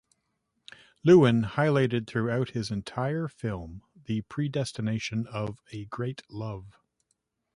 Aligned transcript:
Lewin 1.03 1.43
highlighted 1.43 2.07
throughout 2.07 2.49
his 2.49 2.71
entire 2.71 3.27
film 3.27 3.83
the 4.05 4.21
predestination 4.21 5.27
of 5.27 5.59
a 5.71 5.85
great 5.85 6.23
love. 6.27 6.79